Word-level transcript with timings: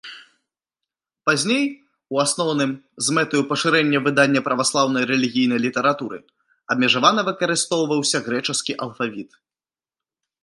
Пазней, 1.29 1.65
у 2.15 2.21
асноўным, 2.23 2.71
з 3.09 3.17
мэтаю 3.17 3.41
пашырэння 3.51 3.99
выдання 4.07 4.41
праваслаўнай 4.49 5.03
рэлігійнай 5.13 5.59
літаратуры, 5.65 6.17
абмежавана 6.75 7.21
выкарыстоўваўся 7.29 8.17
грэчаскі 8.29 8.73
алфавіт. 8.87 9.31